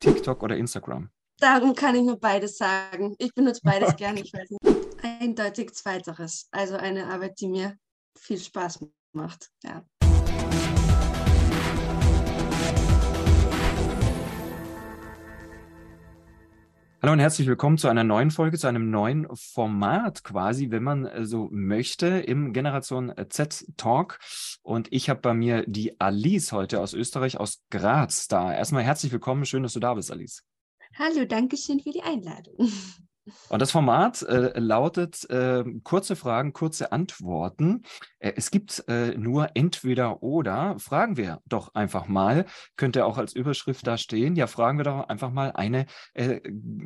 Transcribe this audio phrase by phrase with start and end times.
[0.00, 1.10] TikTok oder Instagram?
[1.38, 3.14] Darum kann ich nur beides sagen.
[3.18, 3.96] Ich benutze beides okay.
[3.98, 5.04] gerne, ich weiß nicht.
[5.04, 6.48] Eindeutig zweiteres.
[6.50, 7.76] Also eine Arbeit, die mir
[8.18, 9.50] viel Spaß macht.
[9.62, 9.84] Ja.
[17.06, 21.06] Hallo und herzlich willkommen zu einer neuen Folge, zu einem neuen Format quasi, wenn man
[21.06, 24.18] äh, so möchte, im Generation Z Talk.
[24.64, 28.52] Und ich habe bei mir die Alice heute aus Österreich, aus Graz da.
[28.52, 30.42] Erstmal herzlich willkommen, schön, dass du da bist, Alice.
[30.98, 32.56] Hallo, danke schön für die Einladung.
[33.48, 37.82] Und das Format äh, lautet äh, kurze Fragen, kurze Antworten.
[38.18, 40.78] Äh, es gibt äh, nur entweder oder.
[40.78, 42.46] Fragen wir doch einfach mal.
[42.76, 44.36] Könnte auch als Überschrift da stehen.
[44.36, 46.40] Ja, fragen wir doch einfach mal eine äh,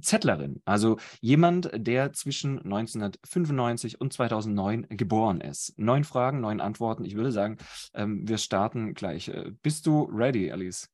[0.00, 0.62] Zettlerin.
[0.64, 5.74] Also jemand, der zwischen 1995 und 2009 geboren ist.
[5.78, 7.04] Neun Fragen, neun Antworten.
[7.04, 7.58] Ich würde sagen,
[7.94, 9.28] ähm, wir starten gleich.
[9.28, 10.88] Äh, bist du ready, Alice?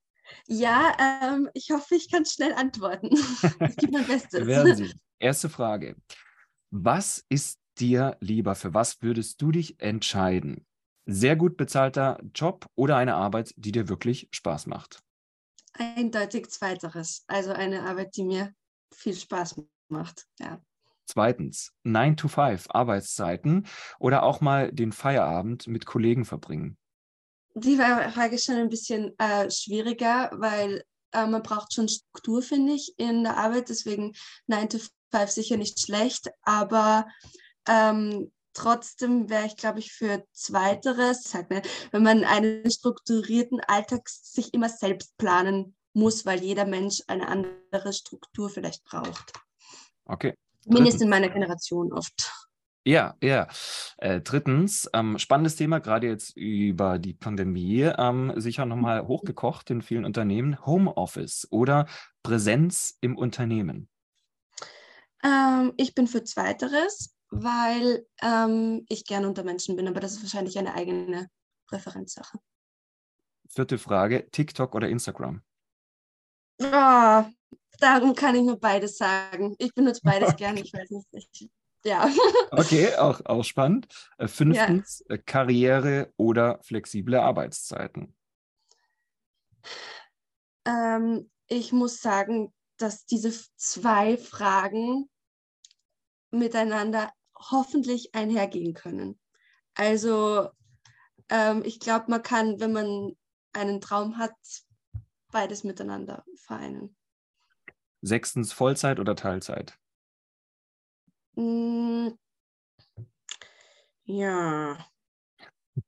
[0.46, 3.10] Ja, ähm, ich hoffe, ich kann schnell antworten.
[3.60, 4.46] ich gebe mein Bestes.
[4.46, 4.92] Werden Sie.
[5.22, 5.94] Erste Frage.
[6.72, 8.56] Was ist dir lieber?
[8.56, 10.66] Für was würdest du dich entscheiden?
[11.06, 15.00] Sehr gut bezahlter Job oder eine Arbeit, die dir wirklich Spaß macht?
[15.74, 17.22] Eindeutig zweiteres.
[17.28, 18.52] Also eine Arbeit, die mir
[18.92, 20.26] viel Spaß macht.
[20.40, 20.60] Ja.
[21.06, 23.68] Zweitens, 9 to 5 Arbeitszeiten
[24.00, 26.76] oder auch mal den Feierabend mit Kollegen verbringen?
[27.54, 32.72] Die Frage ist schon ein bisschen äh, schwieriger, weil äh, man braucht schon Struktur, finde
[32.72, 33.68] ich, in der Arbeit.
[33.68, 34.14] Deswegen
[34.48, 34.78] 9 to
[35.12, 37.06] 5 sicher nicht schlecht, aber
[37.68, 44.08] ähm, trotzdem wäre ich, glaube ich, für Zweiteres, sag mal, wenn man einen strukturierten Alltag
[44.08, 49.32] sich immer selbst planen muss, weil jeder Mensch eine andere Struktur vielleicht braucht.
[50.06, 50.34] Okay.
[50.66, 52.32] Mindestens in meiner Generation oft.
[52.84, 53.46] Ja, ja.
[53.98, 59.82] Äh, drittens, ähm, spannendes Thema, gerade jetzt über die Pandemie, ähm, sicher nochmal hochgekocht in
[59.82, 61.86] vielen Unternehmen, Homeoffice oder
[62.24, 63.88] Präsenz im Unternehmen.
[65.24, 70.22] Ähm, ich bin für Zweiteres, weil ähm, ich gern unter Menschen bin, aber das ist
[70.22, 71.28] wahrscheinlich eine eigene
[71.66, 72.38] Präferenzsache.
[73.48, 75.42] Vierte Frage, TikTok oder Instagram?
[76.60, 77.24] Oh,
[77.78, 79.54] darum kann ich nur beides sagen.
[79.58, 80.36] Ich benutze beides okay.
[80.36, 81.50] gern, ich weiß nicht
[81.84, 82.08] ja.
[82.50, 83.88] Okay, auch, auch spannend.
[84.18, 85.16] Äh, fünftens, ja.
[85.16, 88.14] Äh, Karriere oder flexible Arbeitszeiten.
[90.64, 95.08] Ähm, ich muss sagen, dass diese zwei Fragen
[96.30, 99.18] miteinander hoffentlich einhergehen können.
[99.74, 100.50] Also
[101.28, 103.16] ähm, ich glaube, man kann, wenn man
[103.52, 104.34] einen Traum hat,
[105.30, 106.96] beides miteinander vereinen.
[108.02, 109.78] Sechstens, Vollzeit oder Teilzeit?
[111.36, 112.08] Mm,
[114.04, 114.86] ja.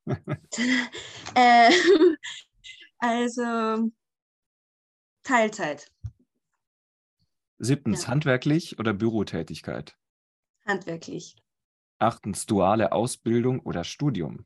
[1.35, 1.71] äh,
[2.99, 3.91] also
[5.23, 5.91] Teilzeit.
[7.57, 8.07] Siebtens, ja.
[8.09, 9.97] handwerklich oder Bürotätigkeit?
[10.65, 11.35] Handwerklich.
[11.99, 14.45] Achtens, duale Ausbildung oder Studium?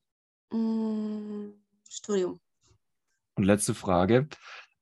[0.52, 1.50] Mm,
[1.90, 2.40] Studium.
[3.36, 4.28] Und letzte Frage.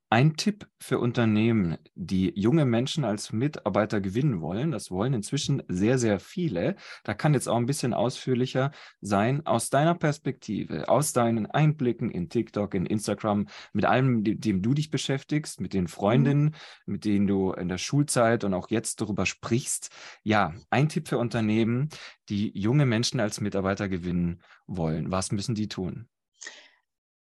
[0.09, 5.97] Ein Tipp für Unternehmen, die junge Menschen als Mitarbeiter gewinnen wollen, das wollen inzwischen sehr,
[5.97, 6.77] sehr viele.
[7.03, 9.45] Da kann jetzt auch ein bisschen ausführlicher sein.
[9.45, 14.73] Aus deiner Perspektive, aus deinen Einblicken in TikTok, in Instagram, mit allem, mit dem du
[14.73, 15.89] dich beschäftigst, mit den mhm.
[15.89, 16.53] Freundinnen, mhm.
[16.93, 19.89] mit denen du in der Schulzeit und auch jetzt darüber sprichst.
[20.23, 21.89] Ja, ein Tipp für Unternehmen,
[22.29, 25.11] die junge Menschen als Mitarbeiter gewinnen wollen.
[25.11, 26.07] Was müssen die tun?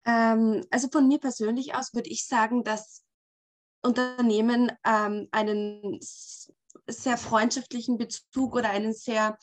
[0.06, 3.02] Ähm, also von mir persönlich aus würde ich sagen, dass
[3.82, 5.98] Unternehmen ähm, einen
[6.86, 9.38] sehr freundschaftlichen Bezug oder einen sehr,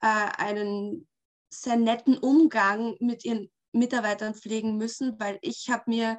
[0.00, 1.08] äh, einen
[1.50, 6.18] sehr netten Umgang mit ihren Mitarbeitern pflegen müssen, weil ich habe mir,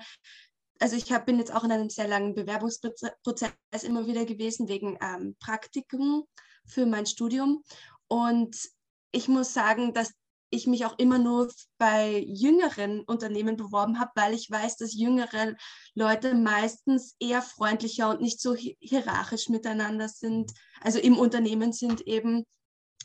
[0.79, 3.53] also ich hab, bin jetzt auch in einem sehr langen Bewerbungsprozess
[3.83, 6.25] immer wieder gewesen wegen ähm, Praktikum
[6.65, 7.63] für mein Studium.
[8.07, 8.69] Und
[9.11, 10.13] ich muss sagen, dass
[10.49, 15.55] ich mich auch immer nur bei jüngeren Unternehmen beworben habe, weil ich weiß, dass jüngere
[15.93, 20.51] Leute meistens eher freundlicher und nicht so hierarchisch miteinander sind,
[20.81, 22.45] also im Unternehmen sind eben.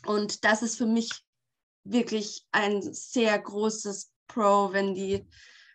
[0.05, 1.09] Und das ist für mich
[1.83, 5.27] wirklich ein sehr großes Pro, wenn die,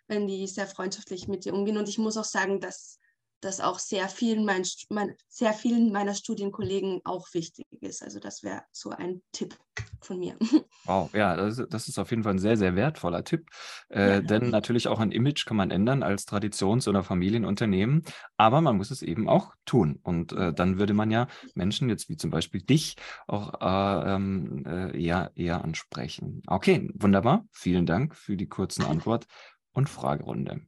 [0.07, 1.77] wenn die sehr freundschaftlich mit dir umgehen.
[1.77, 2.98] Und ich muss auch sagen, dass
[3.41, 8.03] das auch sehr vielen, mein, mein, sehr vielen meiner Studienkollegen auch wichtig ist.
[8.03, 9.55] Also das wäre so ein Tipp
[10.01, 10.35] von mir.
[10.85, 13.47] Wow, ja, das, das, ist auf jeden Fall ein sehr, sehr wertvoller Tipp.
[13.89, 14.21] Äh, ja.
[14.21, 18.03] Denn natürlich auch ein Image kann man ändern als Traditions- oder Familienunternehmen,
[18.37, 19.99] aber man muss es eben auch tun.
[20.01, 22.95] Und äh, dann würde man ja Menschen jetzt wie zum Beispiel dich
[23.27, 26.41] auch äh, ähm, äh eher, eher ansprechen.
[26.47, 27.45] Okay, wunderbar.
[27.51, 29.27] Vielen Dank für die kurzen Antwort
[29.73, 30.61] und Fragerunde.